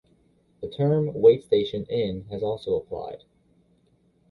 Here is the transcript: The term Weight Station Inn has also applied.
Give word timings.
The 0.61 0.67
term 0.67 1.13
Weight 1.13 1.43
Station 1.43 1.85
Inn 1.85 2.25
has 2.31 2.41
also 2.41 2.73
applied. 2.75 3.23